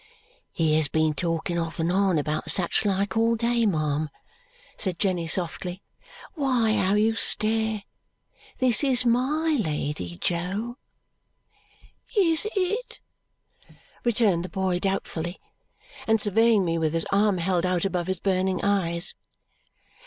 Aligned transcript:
"He 0.51 0.73
has 0.77 0.87
been 0.87 1.13
talking 1.13 1.59
off 1.59 1.77
and 1.79 1.91
on 1.91 2.17
about 2.17 2.49
such 2.49 2.85
like 2.85 3.15
all 3.15 3.35
day, 3.35 3.67
ma'am," 3.67 4.09
said 4.75 4.97
Jenny 4.97 5.27
softly. 5.27 5.83
"Why, 6.33 6.73
how 6.73 6.95
you 6.95 7.13
stare! 7.13 7.83
This 8.57 8.83
is 8.83 9.05
MY 9.05 9.57
lady, 9.63 10.17
Jo." 10.19 10.79
"Is 12.17 12.47
it?" 12.55 12.99
returned 14.03 14.43
the 14.43 14.49
boy 14.49 14.79
doubtfully, 14.79 15.39
and 16.07 16.19
surveying 16.19 16.65
me 16.65 16.79
with 16.79 16.93
his 16.95 17.05
arm 17.11 17.37
held 17.37 17.63
out 17.63 17.85
above 17.85 18.07
his 18.07 18.19
burning 18.19 18.59
eyes. 18.65 19.13